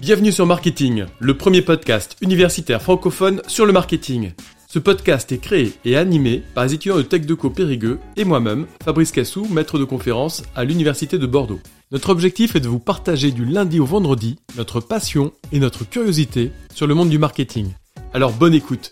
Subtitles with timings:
[0.00, 4.32] Bienvenue sur Marketing, le premier podcast universitaire francophone sur le marketing.
[4.68, 9.10] Ce podcast est créé et animé par les étudiants de TechDeco Périgueux et moi-même, Fabrice
[9.10, 11.60] Cassou, maître de conférence à l'Université de Bordeaux.
[11.90, 16.52] Notre objectif est de vous partager du lundi au vendredi notre passion et notre curiosité
[16.74, 17.72] sur le monde du marketing.
[18.12, 18.90] Alors bonne écoute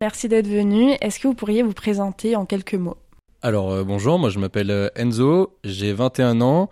[0.00, 0.92] Merci d'être venu.
[1.00, 2.98] Est-ce que vous pourriez vous présenter en quelques mots?
[3.44, 6.70] Alors euh, bonjour, moi je m'appelle euh, Enzo, j'ai 21 ans.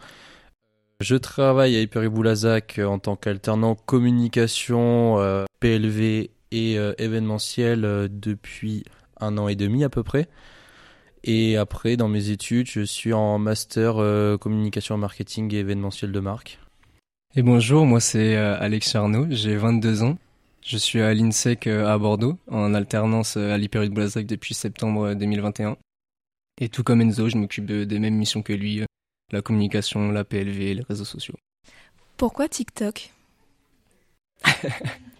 [1.00, 8.84] Je travaille à Hyperiboulazac en tant qu'alternant communication, euh, PLV et euh, événementiel euh, depuis
[9.20, 10.28] un an et demi à peu près.
[11.24, 16.20] Et après, dans mes études, je suis en master euh, communication marketing et événementiel de
[16.20, 16.58] marque.
[17.36, 20.16] Et bonjour, moi c'est euh, Alex Arnaud, j'ai 22 ans.
[20.64, 24.54] Je suis à l'INSEC euh, à Bordeaux, en alternance euh, à l'Hyper de Blazac depuis
[24.54, 25.76] septembre 2021.
[26.60, 28.86] Et tout comme Enzo, je m'occupe de- des mêmes missions que lui, euh,
[29.32, 31.34] la communication, la PLV, les réseaux sociaux.
[32.16, 33.10] Pourquoi TikTok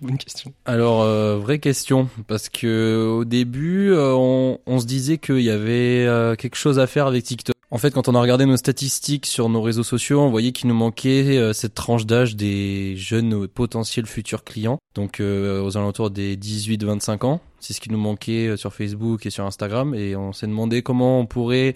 [0.00, 0.52] Bonne question.
[0.64, 5.50] Alors, euh, vraie question, parce que au début, euh, on, on se disait qu'il y
[5.50, 7.55] avait euh, quelque chose à faire avec TikTok.
[7.73, 10.69] En fait, quand on a regardé nos statistiques sur nos réseaux sociaux, on voyait qu'il
[10.69, 16.11] nous manquait euh, cette tranche d'âge des jeunes potentiels futurs clients, donc euh, aux alentours
[16.11, 17.41] des 18-25 ans.
[17.61, 20.83] C'est ce qui nous manquait euh, sur Facebook et sur Instagram, et on s'est demandé
[20.83, 21.75] comment on pourrait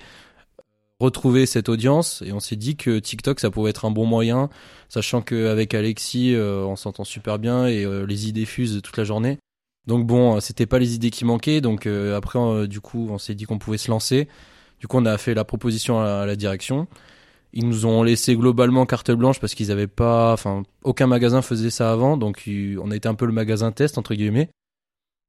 [1.01, 4.51] retrouver cette audience, et on s'est dit que TikTok, ça pouvait être un bon moyen
[4.91, 9.39] sachant qu'avec Alexis, euh, on s'entend super bien et les idées fusent toute la journée.
[9.87, 13.45] Donc bon, c'était pas les idées qui manquaient, donc après, du coup, on s'est dit
[13.45, 14.29] qu'on pouvait se lancer.
[14.81, 16.87] Du coup, on a fait la proposition à, la direction.
[17.53, 21.71] Ils nous ont laissé globalement carte blanche parce qu'ils avaient pas, enfin, aucun magasin faisait
[21.71, 24.51] ça avant, donc on a été un peu le magasin test entre guillemets.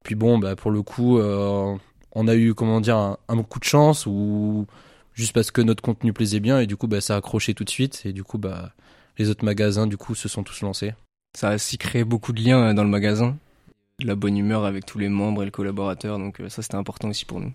[0.04, 1.74] Puis bon, bah pour le coup, euh,
[2.12, 4.66] on a eu comment dire un, coup de chance ou
[5.14, 7.64] juste parce que notre contenu plaisait bien et du coup, bah ça a accroché tout
[7.64, 8.72] de suite et du coup, bah
[9.16, 10.94] les autres magasins, du coup, se sont tous lancés.
[11.34, 13.36] Ça a aussi créé beaucoup de liens euh, dans le magasin,
[14.00, 17.08] la bonne humeur avec tous les membres et les collaborateurs, donc euh, ça c'était important
[17.08, 17.52] aussi pour nous.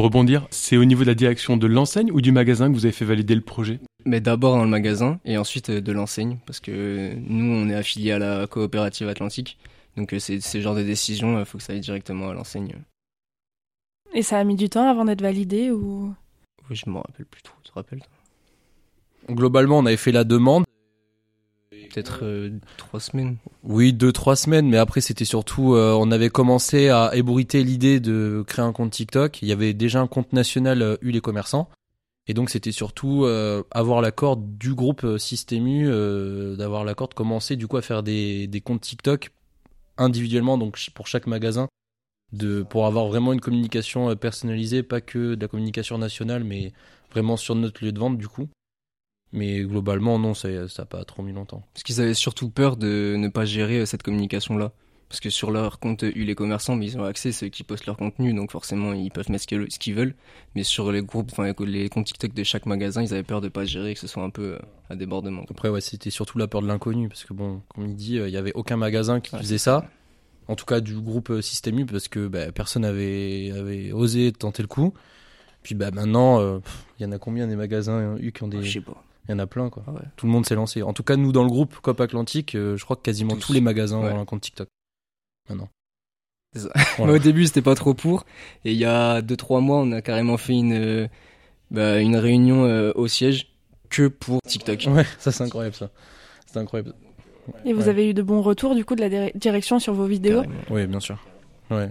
[0.00, 2.86] Pour rebondir, c'est au niveau de la direction de l'enseigne ou du magasin que vous
[2.86, 3.80] avez fait valider le projet?
[4.06, 7.68] Mais d'abord dans le magasin et ensuite euh, de l'enseigne, parce que euh, nous on
[7.68, 9.58] est affilié à la coopérative atlantique,
[9.98, 12.76] donc euh, c'est ces genres de décisions, il faut que ça aille directement à l'enseigne.
[14.14, 16.14] Et ça a mis du temps avant d'être validé ou?
[16.70, 19.34] Oui, je m'en rappelle plus trop, tu te rappelles toi?
[19.34, 20.64] Globalement, on avait fait la demande.
[21.92, 23.36] Peut-être euh, trois semaines.
[23.64, 28.00] Oui, deux, trois semaines, mais après, c'était surtout, euh, on avait commencé à ébruiter l'idée
[28.00, 29.42] de créer un compte TikTok.
[29.42, 31.68] Il y avait déjà un compte national euh, U les commerçants.
[32.26, 37.14] Et donc, c'était surtout euh, avoir l'accord du groupe euh, Systému, euh, d'avoir l'accord de
[37.14, 39.30] commencer du coup à faire des, des comptes TikTok
[39.98, 41.68] individuellement, donc pour chaque magasin,
[42.32, 46.72] de, pour avoir vraiment une communication euh, personnalisée, pas que de la communication nationale, mais
[47.10, 48.48] vraiment sur notre lieu de vente du coup.
[49.32, 51.64] Mais globalement, non, ça n'a pas trop mis longtemps.
[51.74, 54.72] Parce qu'ils avaient surtout peur de ne pas gérer euh, cette communication-là.
[55.08, 57.64] Parce que sur leur compte U les commerçants, mais ils ont accès, c'est eux qui
[57.64, 60.14] postent leur contenu, donc forcément ils peuvent mettre ce qu'ils veulent.
[60.54, 63.48] Mais sur les groupes, enfin les- comptes TikTok de chaque magasin, ils avaient peur de
[63.48, 64.58] pas gérer, que ce soit un peu euh,
[64.88, 65.40] à débordement.
[65.42, 65.48] quoi.
[65.50, 68.28] Après, ouais, c'était surtout la peur de l'inconnu, parce que bon, comme il dit, euh,
[68.28, 69.88] il y avait aucun magasin qui Ouais, faisait ça.
[70.46, 74.30] En tout cas, du groupe euh, Système U, parce que bah, personne avait, avait osé
[74.30, 74.94] tenter le coup.
[75.64, 76.60] Puis bah maintenant, euh,
[76.98, 79.02] il y en a combien des magasins U qui ont des, Je sais pas.
[79.28, 79.82] Y en a plein quoi.
[79.86, 80.00] Ah ouais.
[80.16, 80.82] Tout le monde s'est lancé.
[80.82, 83.48] En tout cas, nous dans le groupe Cop Atlantique, euh, je crois que quasiment Tous.
[83.48, 84.10] tous les magasins Ouais.
[84.12, 84.68] ont un compte TikTok.
[85.48, 85.68] Maintenant.
[86.54, 86.70] C'est ça.
[86.96, 87.12] Voilà.
[87.12, 88.24] Moi, au début, c'était pas trop pour.
[88.64, 91.08] Et il y a 2-3 mois, on a carrément fait une, euh,
[91.70, 93.52] bah, une réunion euh, au siège
[93.88, 94.86] que pour TikTok.
[94.88, 95.90] Ouais, ça c'est incroyable ça.
[96.46, 96.94] C'est incroyable.
[97.64, 97.88] Et vous Ouais.
[97.88, 100.42] avez eu de bons retours du coup de la dir- direction sur vos vidéos?
[100.42, 100.60] Carrément.
[100.70, 101.18] Oui, bien sûr.
[101.70, 101.90] Ouais.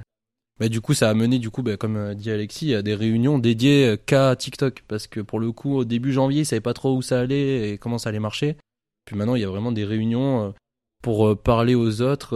[0.60, 2.94] Mais du coup, ça a mené, du coup, bah, comme euh, dit Alexis, à des
[2.94, 4.84] réunions dédiées euh, qu'à TikTok.
[4.88, 7.72] Parce que pour le coup, au début janvier, ils savaient pas trop où ça allait
[7.72, 8.58] et comment ça allait marcher.
[9.06, 10.52] Puis maintenant, il y a vraiment des réunions euh,
[11.02, 12.36] pour parler aux autres,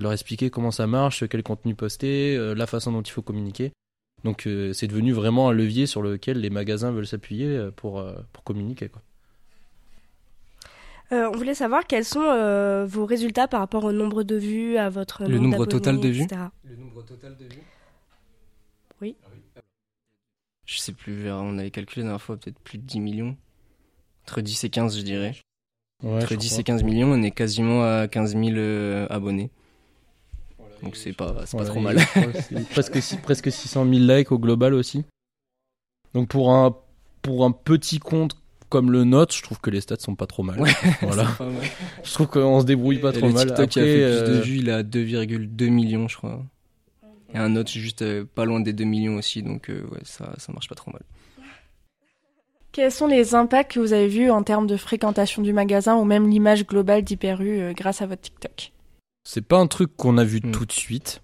[0.00, 3.72] leur expliquer comment ça marche, quel contenu poster, la façon dont il faut communiquer.
[4.22, 8.90] Donc, c'est devenu vraiment un levier sur lequel les magasins veulent s'appuyer pour, pour communiquer.
[11.12, 14.76] Euh, on voulait savoir quels sont euh, vos résultats par rapport au nombre de vues,
[14.76, 16.40] à votre Le nombre total de vues etc.
[16.64, 17.62] Le nombre total de vues
[19.00, 19.14] Oui.
[20.64, 23.36] Je sais plus, on avait calculé la dernière fois peut-être plus de 10 millions.
[24.24, 25.36] Entre 10 et 15, je dirais.
[26.02, 29.50] Ouais, Entre 10 et 15 millions, on est quasiment à 15 000 euh, abonnés.
[30.82, 31.96] Donc c'est pas, c'est pas trop mal.
[32.70, 35.04] presque, six- presque 600 000 likes au global aussi.
[36.14, 36.76] Donc pour un,
[37.22, 38.36] pour un petit compte
[38.68, 40.60] comme le nôtre, je trouve que les stats sont pas trop mal.
[40.60, 40.70] Ouais,
[41.02, 41.26] voilà.
[41.28, 41.62] C'est pas mal.
[42.04, 43.46] Je trouve qu'on se débrouille pas Et trop le mal.
[43.46, 46.42] TikTok qui a Après, fait plus de euh, vues, il a 2,2 millions, je crois.
[47.34, 50.32] Et un autre juste euh, pas loin des 2 millions aussi, donc euh, ouais, ça,
[50.38, 51.02] ça marche pas trop mal.
[52.72, 56.04] Quels sont les impacts que vous avez vus en termes de fréquentation du magasin ou
[56.04, 58.72] même l'image globale d'Hyperu euh, grâce à votre TikTok?
[59.24, 60.50] C'est pas un truc qu'on a vu Mm.
[60.52, 61.22] tout de suite.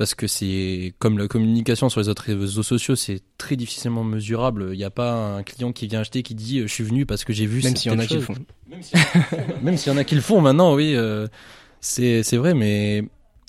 [0.00, 4.70] Parce que c'est comme la communication sur les autres réseaux sociaux, c'est très difficilement mesurable.
[4.72, 7.04] Il n'y a pas un client qui vient acheter qui dit euh, je suis venu
[7.04, 7.62] parce que j'ai vu.
[7.62, 8.32] Même s'il y en a qui le font.
[9.62, 11.26] Même s'il y en a qui le font maintenant, oui, euh,
[11.80, 13.04] c'est vrai, mais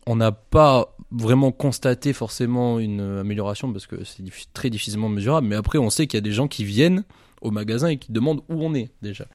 [0.05, 5.47] on n'a pas vraiment constaté forcément une amélioration parce que c'est très difficilement mesurable.
[5.47, 7.05] Mais après, on sait qu'il y a des gens qui viennent
[7.39, 9.25] au magasin et qui demandent où on est déjà.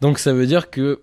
[0.00, 1.02] Donc ça veut dire que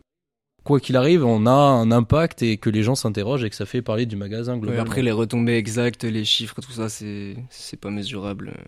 [0.68, 3.66] quoi qu'il arrive, on a un impact et que les gens s'interrogent et que ça
[3.66, 4.84] fait parler du magasin Ouais, globalement.
[4.84, 8.62] après, les retombées exactes, les chiffres, tout ça, c'est c'est pas mesurable euh,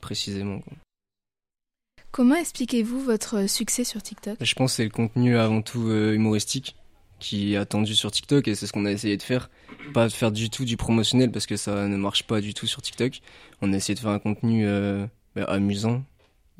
[0.00, 0.58] précisément.
[0.60, 0.72] quoi.
[2.10, 4.36] Comment expliquez-vous votre succès sur TikTok?
[4.40, 6.76] Je pense que c'est le contenu avant tout euh, humoristique
[7.20, 9.48] qui est attendu sur TikTok et c'est ce qu'on a essayé de faire.
[9.94, 12.66] Pas de faire du tout du promotionnel parce que ça ne marche pas du tout
[12.66, 13.20] sur TikTok.
[13.62, 15.06] On a essayé de faire un contenu euh,
[15.36, 16.02] bah, amusant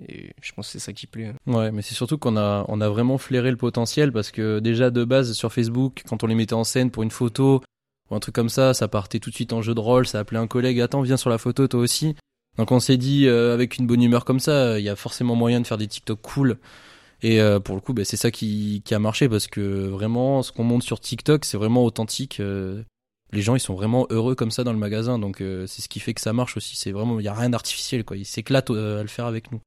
[0.08, 1.26] et je pense que c'est ça qui plaît.
[1.26, 1.52] hein.
[1.52, 4.90] Ouais, mais c'est surtout qu'on a, on a vraiment flairé le potentiel parce que déjà
[4.90, 7.62] de base sur Facebook, quand on les mettait en scène pour une photo
[8.10, 10.18] ou un truc comme ça, ça partait tout de suite en jeu de rôle, ça
[10.20, 12.14] appelait un collègue, attends, viens sur la photo toi aussi.
[12.58, 15.34] Donc on s'est dit, euh, avec une bonne humeur comme ça, il y a forcément
[15.34, 16.58] moyen de faire des TikTok cool.
[17.22, 20.42] Et euh, pour le coup, bah, c'est ça qui, qui a marché parce que vraiment,
[20.42, 22.40] ce qu'on monte sur TikTok, c'est vraiment authentique.
[22.40, 22.82] euh,
[23.32, 25.18] les gens, ils sont vraiment heureux comme ça dans le magasin.
[25.18, 26.76] Donc euh, c'est ce qui fait que ça marche aussi.
[26.76, 28.16] C'est vraiment, il y a rien d'artificiel, quoi.
[28.16, 29.60] Ils s'éclatent euh, à le faire avec nous.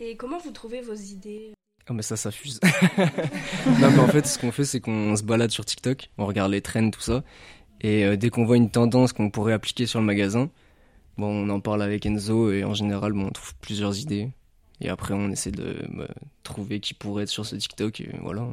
[0.00, 1.52] Et comment vous trouvez vos idées
[1.88, 2.60] Ah mais ça, ça fuse.
[3.80, 6.52] non mais en fait, ce qu'on fait, c'est qu'on se balade sur TikTok, on regarde
[6.52, 7.24] les trends, tout ça,
[7.80, 10.50] et euh, dès qu'on voit une tendance qu'on pourrait appliquer sur le magasin,
[11.16, 14.30] bon, on en parle avec Enzo et en général, bon, on trouve plusieurs idées.
[14.80, 16.08] Et après, on essaie de bah,
[16.44, 18.46] trouver qui pourrait être sur ce TikTok, et voilà.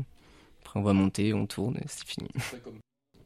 [0.62, 2.27] Après, on va monter, on tourne, et c'est fini.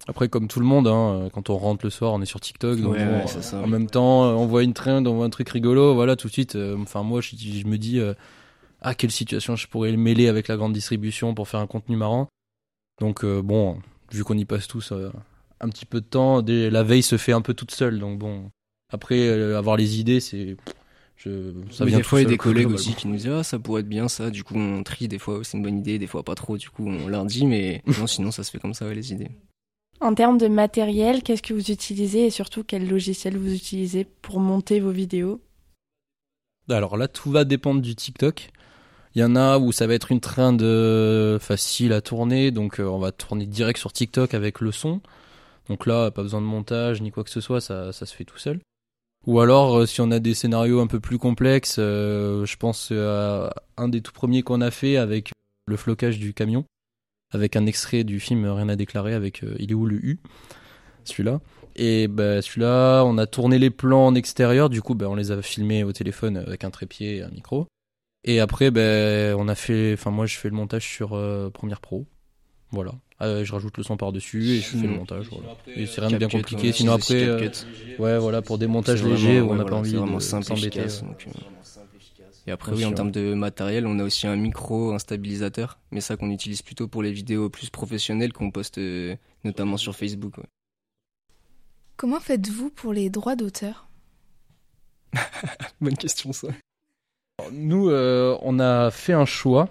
[0.07, 2.79] Après, comme tout le monde, hein, quand on rentre le soir, on est sur TikTok.
[2.81, 3.61] Donc Ouais, c'est ça.
[3.61, 6.33] En même temps, on voit une trend, on voit un truc rigolo, voilà, tout de
[6.33, 6.55] suite.
[6.55, 8.13] euh, Enfin, moi, je, je me dis, euh,
[8.81, 11.95] ah, quelle situation je pourrais le mêler avec la grande distribution pour faire un contenu
[11.95, 12.27] marrant.
[12.99, 13.79] Donc, euh, bon,
[14.11, 15.11] vu qu'on y passe tous euh,
[15.61, 17.99] un petit peu de temps, dès- la veille se fait un peu toute seule.
[17.99, 18.49] Donc, bon,
[18.91, 20.57] après, euh, avoir les idées, c'est.
[21.17, 23.27] Je, ça Oui, vient des fois, il y a des collègues aussi qui nous disent
[23.27, 24.31] Ah, ça pourrait être bien ça.
[24.31, 25.09] Du coup, on trie.
[25.09, 25.99] Des fois, c'est une bonne idée.
[25.99, 26.57] Des fois, pas trop.
[26.57, 27.45] Du coup, on leur dit.
[27.45, 29.29] Mais non, sinon, ça se fait comme ça, ouais, les idées.
[30.01, 34.39] En termes de matériel, qu'est-ce que vous utilisez et surtout quel logiciel vous utilisez pour
[34.39, 35.41] monter vos vidéos?
[36.69, 38.51] Alors là, tout va dépendre du TikTok.
[39.15, 40.57] Il y en a où ça va être une trend
[41.39, 45.01] facile à tourner, donc euh, on va tourner direct sur TikTok avec le son.
[45.67, 48.23] Donc là, pas besoin de montage ni quoi que ce soit, ça, ça se fait
[48.23, 48.59] tout seul.
[49.27, 52.91] Ou alors, euh, si on a des scénarios un peu plus complexes, euh, je pense
[52.91, 55.31] à un des tout premiers qu'on a fait avec
[55.67, 56.63] le flocage du camion,
[57.31, 60.19] avec un extrait du film Rien à déclarer avec euh, Il est où le U
[61.03, 61.39] Celui-là.
[61.75, 65.31] Et bah, celui-là, on a tourné les plans en extérieur, du coup, bah, on les
[65.31, 67.67] a filmés au téléphone avec un trépied et un micro.
[68.25, 71.79] Et après, ben, on a fait, enfin moi, je fais le montage sur euh, Premiere
[71.79, 72.05] Pro,
[72.71, 72.91] voilà.
[73.21, 75.27] Euh, je rajoute le son par dessus et je fais le montage.
[75.29, 75.57] Voilà.
[75.75, 76.69] Et c'est rien de bien compliqué.
[76.69, 77.49] on Sinon après, euh,
[77.97, 80.85] ouais, voilà, pour des montages légers, ouais, on n'a pas envie de s'embêter.
[82.49, 85.77] Et après, Bien oui, en termes de matériel, on a aussi un micro, un stabilisateur,
[85.91, 89.95] mais ça qu'on utilise plutôt pour les vidéos plus professionnelles qu'on poste euh, notamment sur
[89.95, 90.39] Facebook.
[90.39, 90.45] ouais.
[91.95, 93.87] Comment faites-vous pour les droits d'auteur?
[95.81, 96.47] Bonne question ça.
[97.51, 99.69] Nous, euh, on a fait un choix.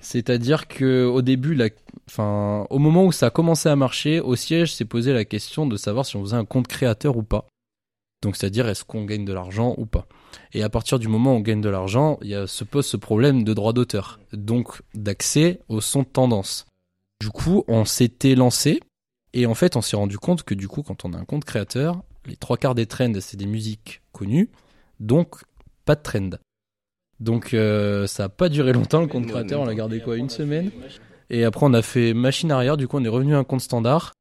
[0.00, 1.68] C'est-à-dire que au début, la...
[2.08, 5.66] enfin, au moment où ça a commencé à marcher, au siège s'est posé la question
[5.66, 7.46] de savoir si on faisait un compte créateur ou pas.
[8.22, 10.06] Donc, c'est-à-dire est-ce qu'on gagne de l'argent ou pas?
[10.52, 12.86] Et à partir du moment où on gagne de l'argent, il y a, se pose
[12.86, 16.66] ce problème de droit d'auteur, donc d'accès au son de tendance.
[17.20, 18.80] Du coup, on s'était lancé
[19.32, 21.44] et en fait, on s'est rendu compte que du coup, quand on a un compte
[21.44, 24.50] créateur, les trois quarts des trends, c'est des musiques connues,
[24.98, 25.42] donc
[25.84, 26.30] pas de trend.
[27.20, 30.28] Donc euh, ça a pas duré longtemps le compte créateur, on l'a gardé quoi une
[30.28, 30.70] semaine.
[31.30, 33.60] Et après on a fait machine arrière, du coup on est revenu à un compte
[33.60, 34.12] standard.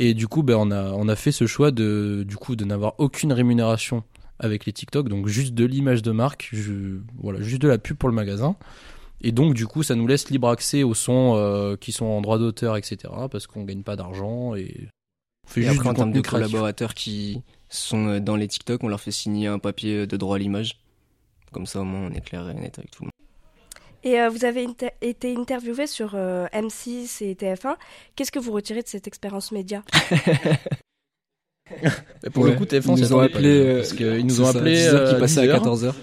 [0.00, 2.64] Et du coup ben on a on a fait ce choix de du coup de
[2.64, 4.04] n'avoir aucune rémunération
[4.38, 7.96] avec les TikTok, donc juste de l'image de marque, je- voilà juste de la pub
[7.96, 8.54] pour le magasin.
[9.20, 12.20] Et donc du coup ça nous laisse libre accès aux sons euh, qui sont en
[12.20, 13.12] droit d'auteur, etc.
[13.30, 14.88] Parce qu'on gagne pas d'argent et
[15.44, 16.48] on fait Et juste après, en du termes de créatif.
[16.52, 20.36] collaborateurs qui sont euh, dans les TikTok, on leur fait signer un papier de droit
[20.36, 20.78] à l'image.
[21.50, 23.12] Comme ça, au moins, on est clair et net avec tout le monde.
[24.04, 27.76] Et euh, vous avez inter- été interviewé sur euh, M6 et TF1.
[28.16, 29.82] Qu'est-ce que vous retirez de cette expérience média?
[32.32, 32.56] Pour le Ouais.
[32.56, 34.58] coup, TF1, Ils nous ont attendait pas, appelé, euh, parce qu'ils nous c'est ont ça,
[34.58, 35.64] appelé 10 heures qui euh, passaient 10 à heures.
[35.64, 35.94] 14h.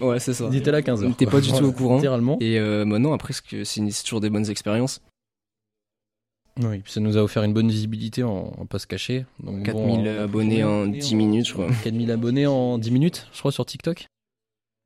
[0.00, 0.48] Ouais, c'est ça.
[0.52, 1.04] Ils étaient là à 15h.
[1.04, 1.96] On n'était pas du tout au courant.
[1.96, 2.36] Littéralement.
[2.40, 5.00] Et euh, maintenant, après, ce que c'est toujours des bonnes expériences.
[6.60, 9.24] Oui, puis ça nous a offert une bonne visibilité en, en pas se cacher.
[9.42, 11.68] Donc, 4000 bon, abonnés en 10 minutes, je crois.
[11.82, 14.06] 4000 abonnés en 10 minutes, je crois, sur TikTok.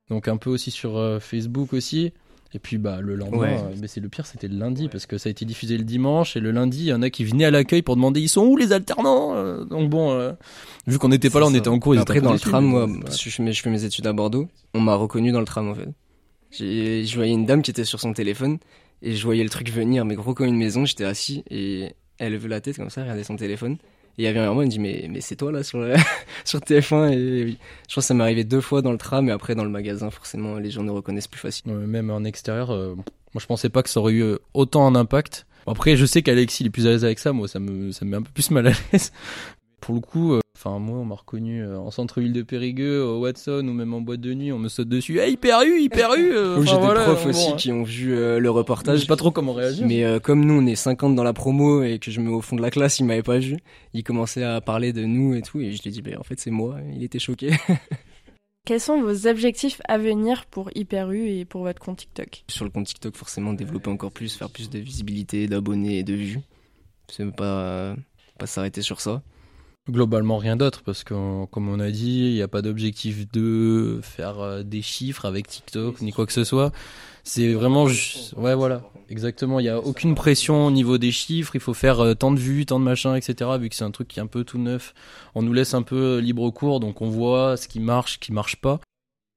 [0.09, 2.13] Donc un peu aussi sur euh, Facebook aussi.
[2.51, 3.59] Et puis bah le lendemain, Ouais.
[3.61, 5.83] euh, mais c'est le pire, c'était le lundi parce que ça a été diffusé le
[5.83, 8.27] dimanche et le lundi, il y en a qui venaient à l'accueil pour demander ils
[8.27, 10.31] sont où les alternants Euh, Donc bon, euh,
[10.87, 11.93] vu qu'on n'était pas là, on était en cours.
[11.93, 14.13] ils étaient Après, dans le tram, moi, je fais, mes, je fais mes études à
[14.13, 15.89] Bordeaux, on m'a reconnu dans le tram, en fait.
[16.49, 18.57] J'ai, je voyais une dame qui était sur son téléphone,
[19.03, 22.31] et je voyais le truc venir, mais gros comme une maison, j'étais assis, et elle
[22.33, 23.77] levait la tête comme ça, regardait son téléphone.
[24.19, 25.79] Il y avait un moment, elle me dit, mais, mais c'est toi, là, sur,
[26.43, 27.51] sur TF1, et.
[27.51, 29.69] Je crois que ça m'est arrivé deux fois dans le tram, et après, dans le
[29.69, 31.79] magasin, forcément, les gens nous reconnaissent plus facilement.
[31.79, 34.95] Même en extérieur, euh, moi je pensais pas que ça aurait eu euh, autant un
[34.95, 35.45] impact.
[35.67, 38.03] Après, je sais qu'Alexis il est plus à l'aise avec ça, moi ça me, ça
[38.03, 39.13] me met un peu plus mal à l'aise.
[39.79, 43.21] Pour le coup, euh, enfin moi on m'a reconnu euh, en centre-ville de Périgueux, au
[43.21, 45.19] Watson ou même en boîte de nuit, on me saute dessus.
[45.19, 46.33] Hey, hyper eu, hyper eu.
[46.33, 47.55] euh, j'ai des voilà, profs bon, aussi hein.
[47.55, 48.99] qui ont vu euh, le Je reportage.
[48.99, 49.87] sais pas trop comment réagir.
[49.87, 52.35] Mais euh, comme nous, on est 50 dans la promo et que je me mets
[52.35, 53.57] au fond de la classe, il m'avait pas vu.
[53.93, 56.23] Il commençait à parler de nous et tout, et je lui ai dit, ben en
[56.23, 56.77] fait, c'est moi.
[56.93, 57.51] Il était choqué.
[58.65, 62.43] Quels sont vos objectifs à venir pour Hyper U et pour votre compte TikTok?
[62.49, 66.13] Sur le compte TikTok, forcément, développer encore plus, faire plus de visibilité, d'abonnés et de
[66.13, 66.39] vues.
[67.07, 67.95] C'est pas,
[68.37, 69.23] pas s'arrêter sur ça.
[69.89, 73.99] Globalement rien d'autre parce que comme on a dit, il n'y a pas d'objectif de
[74.03, 76.71] faire euh, des chiffres avec TikTok ni quoi que ce soit.
[77.23, 79.59] C'est vraiment juste, ouais voilà, exactement.
[79.59, 81.55] Il n'y a aucune pression au niveau des chiffres.
[81.55, 83.49] Il faut faire euh, tant de vues, tant de machins, etc.
[83.59, 84.93] Vu que c'est un truc qui est un peu tout neuf,
[85.33, 88.19] on nous laisse un peu euh, libre cours, donc on voit ce qui marche, ce
[88.19, 88.79] qui marche pas.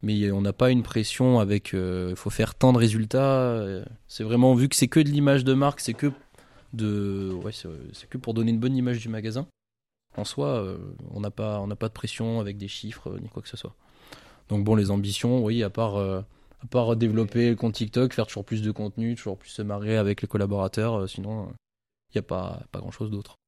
[0.02, 3.64] Mais on n'a pas une pression avec, il faut faire tant de résultats.
[4.08, 6.10] C'est vraiment vu que c'est que de l'image de marque, c'est que
[6.72, 9.46] de, ouais, c'est que pour donner une bonne image du magasin
[10.16, 10.76] en soi, euh,
[11.10, 13.48] on n'a pas, on n'a pas de pression avec des chiffres euh, ni quoi que
[13.48, 13.74] ce soit.
[14.48, 16.20] Donc bon, les ambitions, oui, à part, euh,
[16.62, 19.96] à part développer le compte TikTok, faire toujours plus de contenu, toujours plus se marrer
[19.96, 21.48] avec les collaborateurs, euh, sinon
[22.10, 23.38] il n'y a pas, pas grand chose d'autre.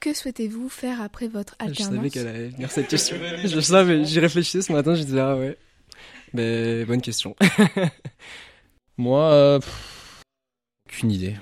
[0.00, 3.16] Que souhaitez-vous faire après votre Je alternance savais qu'elle allait venir cette question.
[3.44, 5.58] Je savais, j'y réfléchissais ce matin, je disais, ah ouais.
[6.32, 7.34] Ben, bonne question.
[8.98, 10.22] Moi, euh, pff,
[10.88, 11.36] aucune idée.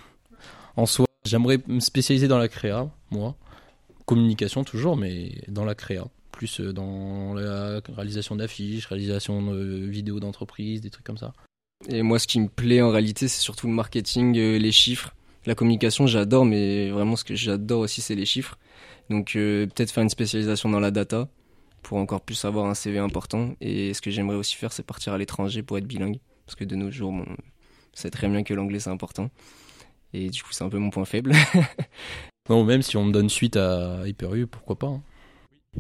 [0.76, 3.37] En soi, j'aimerais me spécialiser dans la créa, moi.
[4.06, 6.06] Communication toujours, mais dans la créa.
[6.30, 11.32] Plus euh, dans la réalisation d'affiches, réalisation de vidéos d'entreprise, des trucs comme ça.
[11.88, 15.14] Et moi, ce qui me plaît en réalité, c'est surtout le marketing, euh, les chiffres.
[15.46, 18.58] La communication, j'adore, mais vraiment, ce que j'adore aussi, c'est les chiffres.
[19.11, 21.28] Donc, euh, peut-être faire une spécialisation dans la data
[21.82, 23.54] pour encore plus avoir un CV important.
[23.61, 26.18] Et ce que j'aimerais aussi faire, c'est partir à l'étranger pour être bilingue.
[26.46, 27.26] Parce que de nos jours, bon,
[27.92, 29.30] c'est très bien que l'anglais, c'est important.
[30.14, 31.32] Et du coup, c'est un peu mon point faible.
[32.51, 34.87] Non, même si on me donne suite à Hyper U, pourquoi pas.
[34.89, 35.03] hein.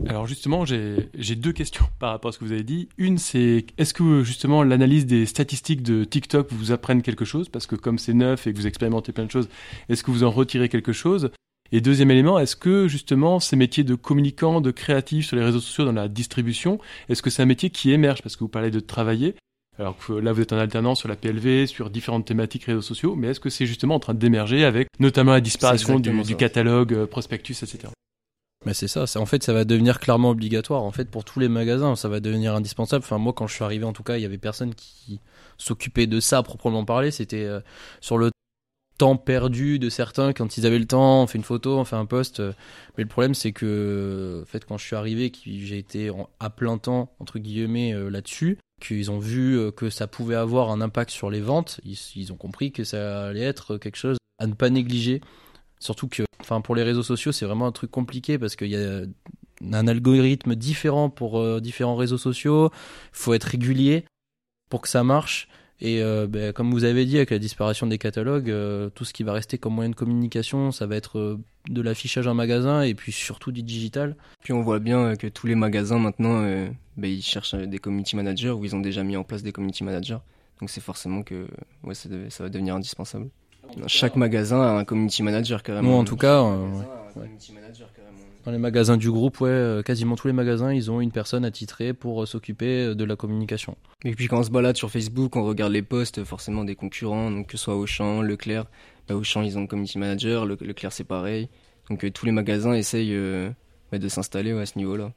[0.06, 2.88] Alors justement, j'ai deux questions par rapport à ce que vous avez dit.
[2.98, 7.48] Une, c'est est-ce que justement l'analyse des statistiques de TikTok vous apprenne quelque chose?
[7.48, 9.48] Parce que comme c'est neuf et que vous expérimentez plein de choses,
[9.88, 11.30] est-ce que vous en retirez quelque chose?
[11.70, 15.60] Et deuxième élément, est-ce que justement ces métiers de communicant, de créatif sur les réseaux
[15.60, 16.78] sociaux dans la distribution,
[17.08, 18.22] est-ce que c'est un métier qui émerge?
[18.22, 19.34] Parce que vous parlez de travailler.
[19.78, 23.16] Alors que là, vous êtes en alternance sur la PLV, sur différentes thématiques réseaux sociaux,
[23.16, 27.06] mais est-ce que c'est justement en train d'émerger avec notamment la disparition du, catalogue, euh,
[27.06, 27.88] prospectus, etc.
[28.66, 30.82] Mais c'est ça, ça- en fait, ça va devenir clairement obligatoire.
[30.84, 33.04] En fait, pour tous les magasins, ça va devenir indispensable.
[33.04, 35.20] Enfin, moi, quand je suis arrivé, en tout cas, il y avait personne qui
[35.58, 37.10] s'occupait de ça à proprement parler.
[37.10, 37.60] C'était euh,
[38.00, 38.30] sur le
[38.96, 41.96] temps perdu de certains quand ils avaient le temps, on fait une photo, on fait
[41.96, 42.38] un post.
[42.38, 42.52] euh,
[42.96, 46.78] Mais le problème, c'est que, en fait, quand je suis arrivé, j'ai été à plein
[46.78, 51.30] temps entre guillemets là-dessus, qu'ils ont vu euh, que ça pouvait avoir un impact sur
[51.30, 51.80] les ventes.
[51.84, 55.20] Ils, ont compris que ça allait être quelque chose à ne pas négliger.
[55.80, 58.76] Surtout que, enfin, pour les réseaux sociaux, c'est vraiment un truc compliqué parce qu'il y
[58.76, 59.02] a
[59.72, 62.70] un algorithme différent pour euh, différents réseaux sociaux.
[62.72, 64.04] Il faut être régulier
[64.70, 65.48] pour que ça marche.
[65.80, 69.12] Et euh, ben, comme vous avez dit, avec la disparition des catalogues, euh, tout ce
[69.12, 71.38] qui va rester comme moyen de communication, ça va être euh,
[71.68, 74.16] de l'affichage en magasin et puis surtout du digital.
[74.42, 78.16] Puis on voit bien que tous les magasins maintenant, euh, ben, ils cherchent des community
[78.16, 80.18] managers ou ils ont déjà mis en place des community managers.
[80.60, 81.46] Donc c'est forcément que
[81.82, 83.28] ouais, ça, va devenir indispensable.
[83.86, 85.90] Chaque magasin a un community manager carrément.
[85.90, 86.66] Nous, en tout cas, euh,
[87.14, 88.03] Chaque magasin ouais.
[88.44, 91.46] Dans les magasins du groupe, ouais, euh, quasiment tous les magasins, ils ont une personne
[91.46, 93.76] attitrée pour euh, s'occuper euh, de la communication.
[94.04, 97.30] Et puis quand on se balade sur Facebook, on regarde les posts forcément des concurrents,
[97.30, 98.66] donc que ce soit Auchan, Leclerc.
[99.08, 101.48] Bah, Auchan, ils ont un community manager, Le- Leclerc c'est pareil.
[101.88, 103.48] Donc euh, tous les magasins essayent euh,
[103.90, 105.12] bah, de s'installer ouais, à ce niveau-là.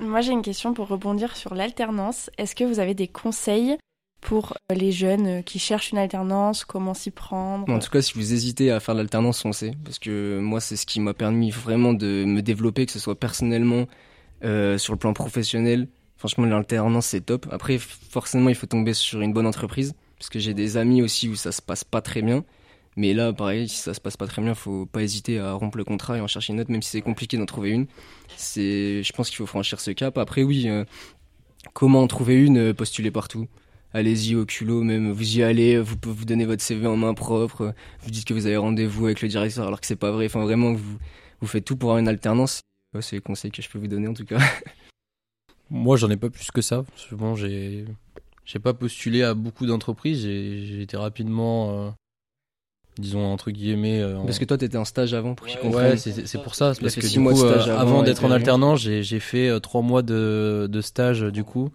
[0.00, 2.30] Moi, j'ai une question pour rebondir sur l'alternance.
[2.38, 3.76] Est-ce que vous avez des conseils
[4.20, 8.32] pour les jeunes qui cherchent une alternance Comment s'y prendre En tout cas, si vous
[8.32, 9.72] hésitez à faire l'alternance, foncez.
[9.84, 13.18] Parce que moi, c'est ce qui m'a permis vraiment de me développer, que ce soit
[13.18, 13.86] personnellement,
[14.44, 15.88] euh, sur le plan professionnel.
[16.16, 17.46] Franchement, l'alternance, c'est top.
[17.50, 19.94] Après, forcément, il faut tomber sur une bonne entreprise.
[20.18, 22.44] Parce que j'ai des amis aussi où ça se passe pas très bien.
[22.96, 25.78] Mais là, pareil, si ça se passe pas très bien, faut pas hésiter à rompre
[25.78, 27.86] le contrat et en chercher une autre, même si c'est compliqué d'en trouver une.
[28.36, 30.18] C'est, je pense qu'il faut franchir ce cap.
[30.18, 30.84] Après, oui, euh,
[31.74, 33.46] comment en trouver une, postulez partout.
[33.94, 37.14] Allez-y au culot, même vous y allez, vous pouvez vous donner votre CV en main
[37.14, 40.26] propre, vous dites que vous avez rendez-vous avec le directeur alors que c'est pas vrai.
[40.26, 40.98] Enfin vraiment, vous,
[41.40, 42.62] vous faites tout pour avoir une alternance.
[43.00, 44.38] c'est les conseils que je peux vous donner en tout cas.
[45.70, 46.84] Moi, j'en ai pas plus que ça.
[47.12, 47.84] Bon, j'ai
[48.44, 50.22] j'ai pas postulé à beaucoup d'entreprises.
[50.22, 51.90] J'ai été rapidement, euh,
[52.98, 54.00] disons entre guillemets.
[54.00, 56.72] Euh, parce que toi, t'étais en stage avant pour qu'ils Ouais, c'est pour ça.
[56.80, 60.80] Parce que du coup, euh, avant, d'être en alternance, j'ai fait trois mois de, de
[60.80, 61.70] stage du coup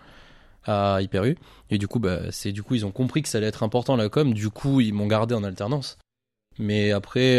[0.65, 1.23] à Hyper.
[1.69, 3.95] Et du coup, bah, c'est du coup, ils ont compris que ça allait être important
[3.95, 4.33] la com.
[4.33, 5.97] Du coup, ils m'ont gardé en alternance.
[6.59, 7.37] Mais après,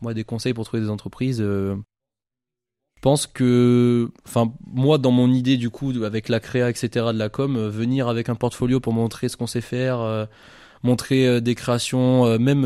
[0.00, 1.44] moi, des conseils pour trouver des entreprises
[3.04, 7.28] pense que, enfin, moi, dans mon idée, du coup, avec la créa, etc., de la
[7.28, 10.24] com, euh, venir avec un portfolio pour montrer ce qu'on sait faire, euh,
[10.82, 12.64] montrer euh, des créations, même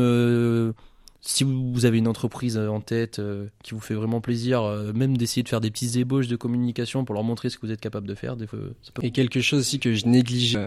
[1.21, 3.21] si vous avez une entreprise en tête
[3.63, 7.13] qui vous fait vraiment plaisir, même d'essayer de faire des petites ébauches de communication pour
[7.13, 8.37] leur montrer ce que vous êtes capable de faire.
[8.37, 8.59] Des fois,
[9.01, 10.57] Et quelque chose aussi que je néglige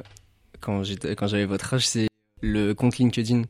[0.60, 2.08] quand j'avais votre âge, c'est
[2.42, 3.44] le compte LinkedIn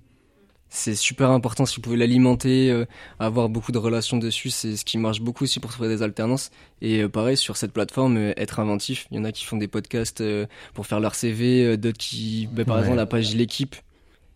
[0.75, 2.87] c'est super important si vous pouvez l'alimenter, euh,
[3.19, 6.51] avoir beaucoup de relations dessus, c'est ce qui marche beaucoup aussi pour trouver des alternances.
[6.81, 9.07] Et euh, pareil sur cette plateforme, euh, être inventif.
[9.11, 10.25] Il y en a qui font des podcasts
[10.73, 13.77] pour faire leur CV, d'autres qui, bah, par exemple la page l'équipe.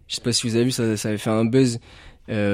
[0.08, 1.80] Je sais pas si vous avez vu, ça, ça avait fait un buzz.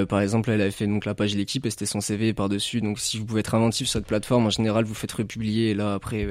[0.06, 2.80] Par exemple, elle avait fait donc la page l'équipe et c'était son CV par dessus.
[2.80, 5.74] Donc si vous pouvez être inventif sur cette plateforme, en général vous faites republier et
[5.74, 6.26] là après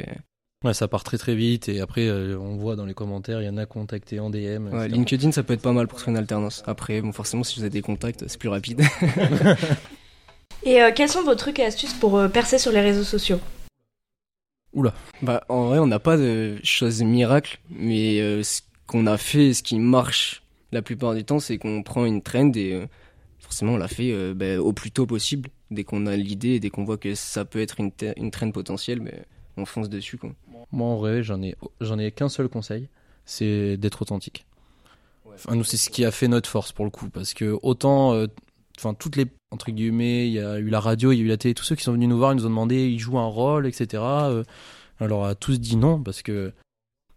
[0.64, 3.46] Ouais, ça part très très vite et après euh, on voit dans les commentaires, il
[3.46, 4.68] y en a contacté en DM.
[4.72, 6.62] Ouais, LinkedIn ça peut être pas mal pour trouver une alternance.
[6.68, 8.84] Après, bon forcément si vous avez des contacts, c'est plus rapide.
[10.64, 13.40] et euh, quels sont vos trucs et astuces pour euh, percer sur les réseaux sociaux?
[14.74, 14.94] Oula.
[15.24, 19.64] Bah en vrai on n'a pas de choses miracles, mais ce qu'on a fait, ce
[19.64, 22.88] qui marche la plupart du temps, c'est qu'on prend une trend et
[23.52, 25.50] forcément on la fait bah, au plus tôt possible.
[25.70, 29.02] Dès qu'on a l'idée, dès qu'on voit que ça peut être une, une trend potentielle,
[29.02, 29.26] mais
[29.58, 30.32] on fonce dessus quoi.
[30.72, 32.88] Moi, en vrai, j'en ai, j'en ai qu'un seul conseil,
[33.26, 34.46] c'est d'être authentique.
[35.34, 38.14] Enfin, nous, c'est ce qui a fait notre force pour le coup, parce que autant,
[38.14, 38.28] euh,
[38.78, 41.28] enfin, toutes les entre guillemets, il y a eu la radio, il y a eu
[41.28, 43.20] la télé, tous ceux qui sont venus nous voir, ils nous ont demandé, ils jouent
[43.20, 44.02] un rôle, etc.
[44.02, 44.44] Euh,
[45.00, 46.54] alors, on a tous dit non, parce que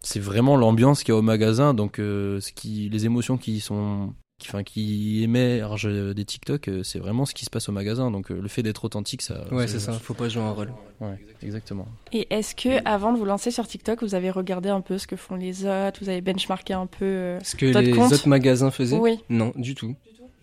[0.01, 3.61] c'est vraiment l'ambiance qu'il y a au magasin, donc euh, ce qui, les émotions qui
[3.61, 4.13] sont
[4.45, 8.11] qui, enfin, qui émerge des TikTok, euh, c'est vraiment ce qui se passe au magasin.
[8.11, 9.45] Donc euh, le fait d'être authentique, ça.
[9.51, 9.93] Ouais, c'est ça.
[9.93, 10.71] Faut pas jouer un rôle.
[10.99, 11.87] Ouais, exactement.
[12.13, 15.07] Et est-ce que avant de vous lancer sur TikTok, vous avez regardé un peu ce
[15.07, 18.71] que font les autres, vous avez benchmarké un peu euh, ce que les autres magasins
[18.71, 18.97] faisaient?
[18.97, 19.19] Oui.
[19.29, 19.95] Non, du tout.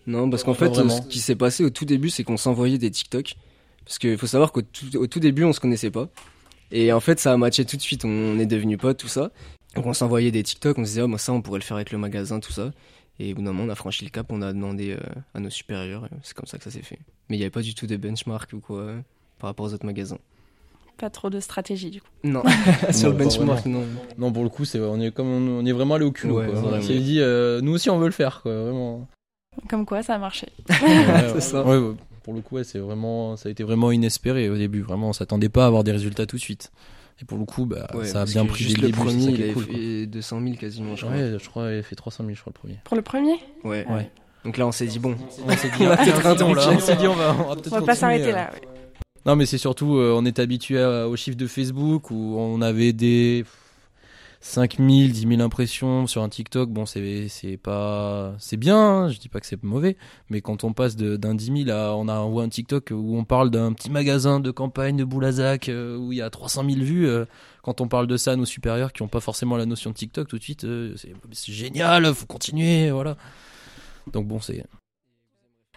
[0.05, 2.91] Non, parce qu'en fait, ce qui s'est passé au tout début, c'est qu'on s'envoyait des
[2.91, 3.35] TikTok.
[3.85, 6.07] Parce qu'il faut savoir qu'au tout, tout, début, on se connaissait pas.
[6.71, 8.05] Et en fait, ça a matché tout de suite.
[8.05, 9.31] On est devenus potes, tout ça.
[9.75, 11.77] Donc on s'envoyait des TikTok, on se disait, oh, moi ça, on pourrait le faire
[11.77, 12.71] avec le magasin, tout ça.
[13.19, 14.99] Et au bout d'un moment, on a franchi le cap, on a demandé euh,
[15.33, 16.99] à nos supérieurs, c'est comme ça que ça s'est fait.
[17.29, 18.99] Mais il n'y avait pas du tout de benchmark ou quoi euh,
[19.39, 20.17] par rapport aux autres magasins.
[20.97, 22.07] Pas trop de stratégie du coup.
[22.23, 22.43] Non,
[22.91, 23.83] sur le benchmark, non.
[24.17, 26.41] Non, pour le coup, c'est on est comme on, est vraiment allé au culot.
[26.41, 29.07] On s'est dit, euh, nous aussi, on veut le faire, quoi, vraiment.
[29.69, 30.47] Comme quoi, ça a marché.
[30.67, 31.63] c'est ça.
[32.23, 34.81] pour le coup, c'est vraiment, ça a été vraiment inespéré au début.
[34.81, 36.71] Vraiment, on s'attendait pas à avoir des résultats tout de suite.
[37.21, 40.05] Et pour le coup, bah, ça a bien pris juste le premier, il a fait
[40.07, 41.15] 200 000 quasiment, je crois.
[41.15, 42.79] Ouais, je crois qu'il a fait 300 000, je crois, le premier.
[42.83, 43.35] Pour le premier?
[43.63, 43.85] Ouais.
[43.87, 44.09] ouais.
[44.43, 46.69] Donc là, on s'est dit, bon, on s'est dit, on peut-être un là.
[46.73, 48.51] On s'est dit, on va, on va, pas s'arrêter là.
[48.53, 48.61] Ouais.
[49.25, 52.91] Non, mais c'est surtout, euh, on est habitué aux chiffres de Facebook où on avait
[52.91, 53.45] des
[54.43, 59.17] 5000, 10 000 impressions sur un TikTok, bon, c'est, c'est pas, c'est bien, hein, je
[59.17, 59.95] dis pas que c'est mauvais,
[60.29, 63.51] mais quand on passe d'un 10 000 à, on a un TikTok où on parle
[63.51, 67.07] d'un petit magasin de campagne de Boulazac, euh, où il y a 300 000 vues,
[67.07, 67.23] euh,
[67.61, 69.95] quand on parle de ça à nos supérieurs qui ont pas forcément la notion de
[69.95, 70.93] TikTok tout de suite, euh,
[71.31, 73.15] c'est génial, faut continuer, voilà.
[74.11, 74.65] Donc bon, c'est,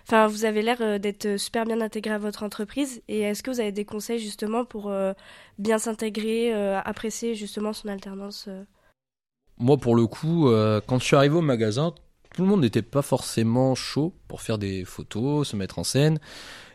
[0.06, 3.02] Enfin, vous avez l'air d'être super bien intégré à votre entreprise.
[3.08, 4.92] Et est-ce que vous avez des conseils justement pour
[5.58, 8.48] bien s'intégrer, apprécier justement son alternance
[9.58, 10.48] Moi, pour le coup,
[10.86, 11.92] quand je suis arrivé au magasin,
[12.32, 16.20] tout le monde n'était pas forcément chaud pour faire des photos, se mettre en scène.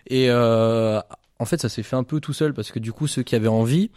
[0.08, 3.24] Et en fait, ça s'est fait un peu tout seul parce que du coup, ceux
[3.24, 3.92] qui avaient envie,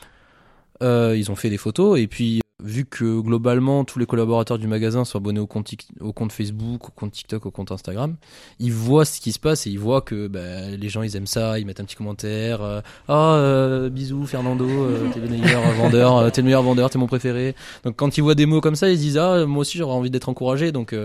[0.80, 1.98] ils ont fait des photos.
[1.98, 6.12] Et puis, vu que globalement tous les collaborateurs du magasin sont abonnés au compte, au
[6.12, 8.16] compte Facebook, au compte TikTok, au compte Instagram,
[8.58, 11.26] ils voient ce qui se passe et ils voient que bah, les gens ils aiment
[11.26, 15.62] ça, ils mettent un petit commentaire, euh, ah euh, bisous Fernando, euh, t'es le meilleur
[15.76, 17.54] vendeur, t'es le meilleur vendeur, t'es mon préféré.
[17.84, 19.94] Donc quand ils voient des mots comme ça, ils se disent ah moi aussi j'aurais
[19.94, 20.72] envie d'être encouragé.
[20.72, 20.96] Donc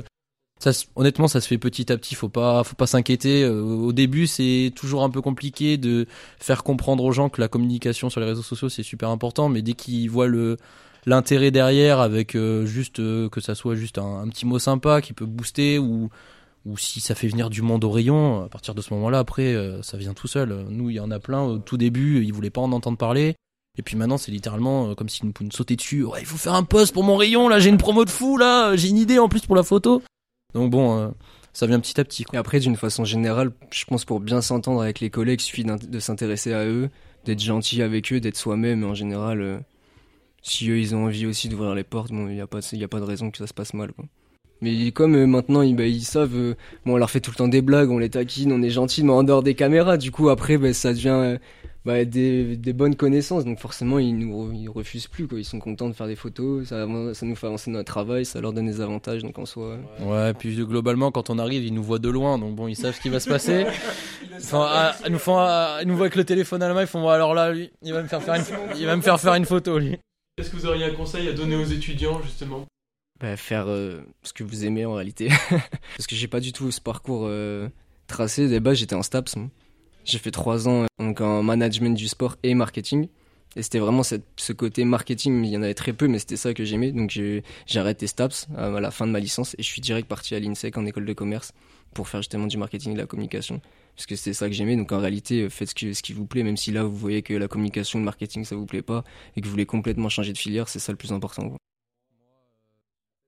[0.60, 2.16] ça, honnêtement, ça se fait petit à petit.
[2.16, 3.46] Faut pas, faut pas s'inquiéter.
[3.46, 6.06] Au début, c'est toujours un peu compliqué de
[6.38, 9.50] faire comprendre aux gens que la communication sur les réseaux sociaux c'est super important.
[9.50, 10.58] Mais dès qu'ils voient le
[11.10, 15.14] l'intérêt derrière avec euh, juste euh, que ça soit juste un, petit mot sympa qui
[15.14, 16.10] peut booster ou
[16.78, 19.82] si ça fait venir du monde au rayon, à partir de ce moment-là, après, euh,
[19.82, 20.68] ça vient tout seul.
[20.70, 23.34] Nous, il y en a plein au tout début, ils voulaient pas en entendre parler.
[23.80, 26.04] Et puis maintenant, c'est littéralement comme s'ils nous, nous sautaient dessus.
[26.04, 28.38] Ouais, il faut faire un post pour mon rayon, là, j'ai une promo de fou,
[28.38, 30.04] là, j'ai une idée en plus pour la photo.
[30.54, 31.12] Donc bon,
[31.54, 32.24] ça vient petit à petit.
[32.34, 35.64] Et après, d'une façon générale, je pense pour bien s'entendre avec les collègues, il suffit
[35.64, 36.90] de s'intéresser à eux,
[37.26, 38.84] d'être gentil avec eux, d'être soi-même.
[38.84, 39.64] En général,
[40.42, 42.88] si eux, ils ont envie aussi d'ouvrir les portes, bon, il n'y a, pas, a
[42.88, 43.92] pas de raison que ça se passe mal.
[43.94, 44.06] Quoi.
[44.62, 47.36] Mais comme euh, maintenant ils, bah, ils savent, euh, bon, on leur fait tout le
[47.36, 50.12] temps des blagues, on les taquine, on est gentil, mais en dehors des caméras, du
[50.12, 51.38] coup après bah, ça devient euh,
[51.86, 55.40] bah, des, bonnes connaissances, donc forcément ils nous ils refusent plus, quoi.
[55.40, 58.52] ils sont contents de faire des photos, ça, nous fait avancer notre travail, ça leur
[58.52, 59.78] donne des avantages, donc en soi.
[60.02, 62.94] Ouais, puis globalement quand on arrive ils nous voient de loin, donc bon ils savent
[62.94, 63.66] ce qui va se passer.
[64.36, 67.54] enfin, à, ah, nous voient avec le téléphone à la main, ils font alors là
[67.54, 68.22] lui, il va me faire
[68.78, 69.98] il va me faire faire une photo lui.
[70.40, 72.66] Est-ce que vous auriez un conseil à donner aux étudiants justement?
[73.20, 75.28] Bah, faire euh, ce que vous aimez en réalité.
[75.50, 77.68] Parce que j'ai pas du tout ce parcours euh,
[78.08, 78.58] tracé.
[78.62, 79.36] Bases, j'étais en STAPS.
[80.06, 83.10] J'ai fait trois ans euh, donc en management du sport et marketing.
[83.58, 86.54] Et c'était vraiment ce côté marketing, il y en avait très peu, mais c'était ça
[86.54, 86.94] que j'aimais.
[86.94, 87.44] Donc j'ai
[87.76, 90.78] arrêté STAPS à la fin de ma licence et je suis direct parti à l'INSEC
[90.78, 91.52] en école de commerce
[91.94, 93.60] pour faire justement du marketing et de la communication.
[94.00, 94.78] Parce que c'était ça que j'aimais.
[94.78, 97.50] Donc en réalité, faites ce qui, vous plaît, même si là vous voyez que la
[97.50, 99.04] communication le marketing ça vous plaît pas
[99.36, 101.54] et que vous voulez complètement changer de filière, c'est ça le plus important.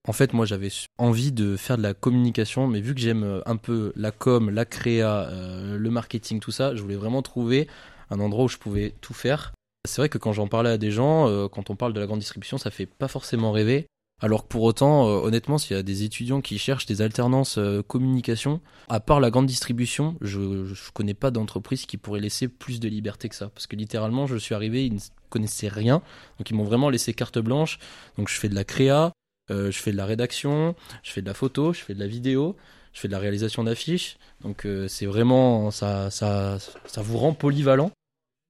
[0.07, 3.41] En fait, moi, j'avais envie de faire de la communication, mais vu que j'aime euh,
[3.45, 7.67] un peu la com, la créa, euh, le marketing, tout ça, je voulais vraiment trouver
[8.09, 9.51] un endroit où je pouvais tout faire.
[9.85, 12.07] C'est vrai que quand j'en parlais à des gens, euh, quand on parle de la
[12.07, 13.87] grande distribution, ça fait pas forcément rêver.
[14.21, 18.61] Alors que pour autant, honnêtement, s'il y a des étudiants qui cherchent des alternances communication,
[18.87, 22.87] à part la grande distribution, je, ne connais pas d'entreprise qui pourrait laisser plus de
[22.87, 23.49] liberté que ça.
[23.49, 26.03] Parce que littéralement, je suis arrivé, ils ne connaissaient rien,
[26.37, 27.79] donc ils m'ont vraiment laissé carte blanche.
[28.17, 29.11] Donc je fais de la créa,
[29.49, 32.07] euh, je fais de la rédaction, je fais de la photo, je fais de la
[32.07, 32.55] vidéo,
[32.93, 34.17] je fais de la réalisation d'affiches.
[34.41, 37.91] Donc euh, c'est vraiment ça, ça, ça vous rend polyvalent.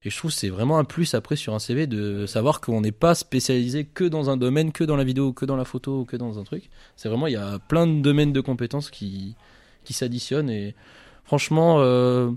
[0.04, 2.92] Et je trouve c'est vraiment un plus après sur un CV de savoir qu'on n'est
[2.92, 6.18] pas spécialisé que dans un domaine, que dans la vidéo, que dans la photo, que
[6.18, 6.70] dans un truc.
[6.96, 9.36] C'est vraiment il y a plein de domaines de compétences qui
[9.84, 10.76] qui s'additionnent et
[11.24, 12.32] franchement euh,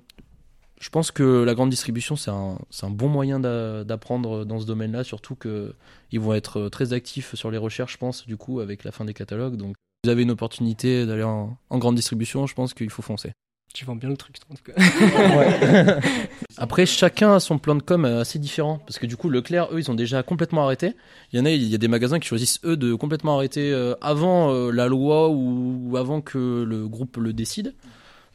[0.85, 5.03] je pense que la grande distribution, c'est un, un, bon moyen d'apprendre dans ce domaine-là,
[5.03, 8.92] surtout qu'ils vont être très actifs sur les recherches, je pense, du coup, avec la
[8.92, 9.57] fin des catalogues.
[9.57, 13.33] Donc, vous avez une opportunité d'aller en, grande distribution, je pense qu'il faut foncer.
[13.74, 16.00] Tu vends bien le truc, en tout cas.
[16.56, 18.78] Après, chacun a son plan de com assez différent.
[18.87, 20.92] Parce que du coup, Leclerc, eux, ils ont déjà complètement arrêté.
[21.32, 23.72] Il y en a, il y a des magasins qui choisissent, eux, de complètement arrêter
[23.72, 27.74] euh, avant euh, la loi ou avant que le groupe le décide.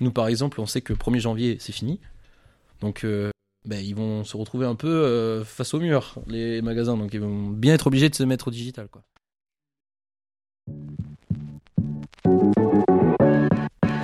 [0.02, 2.00] Nous, par exemple, on sait que 1er janvier, c'est fini.
[2.82, 3.32] Donc euh,
[3.66, 6.98] ben, ils vont se retrouver un peu euh, face au mur, les magasins.
[6.98, 8.88] Donc ils vont bien être obligés de se mettre au digital.
[8.90, 9.04] Quoi.